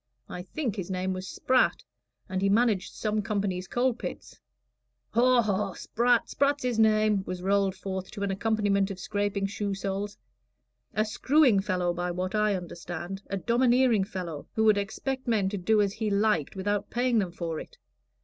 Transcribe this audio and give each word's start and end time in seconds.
I 0.27 0.41
think 0.41 0.75
his 0.77 0.89
name 0.89 1.13
was 1.13 1.27
Spratt, 1.27 1.83
and 2.27 2.41
he 2.41 2.49
managed 2.49 2.95
some 2.95 3.21
company's 3.21 3.67
coal 3.67 3.93
pits." 3.93 4.39
"Haw, 5.11 5.43
haw! 5.43 5.73
Spratt 5.73 6.27
Spratt's 6.27 6.63
his 6.63 6.79
name," 6.79 7.23
was 7.27 7.43
rolled 7.43 7.75
forth 7.75 8.09
to 8.09 8.23
an 8.23 8.31
accompaniment 8.31 8.89
of 8.89 8.97
scraping 8.99 9.45
shoe 9.45 9.75
soles. 9.75 10.17
"A 10.95 11.05
screwing 11.05 11.59
fellow, 11.59 11.93
by 11.93 12.09
what 12.09 12.33
I 12.33 12.55
understand 12.55 13.21
a 13.27 13.37
domineering 13.37 14.03
fellow 14.05 14.47
who 14.55 14.63
would 14.63 14.79
expect 14.79 15.27
men 15.27 15.49
to 15.49 15.57
do 15.59 15.79
as 15.83 15.93
he 15.93 16.09
liked 16.09 16.55
without 16.55 16.89
paying 16.89 17.19
them 17.19 17.31
for 17.31 17.59
it. 17.59 17.77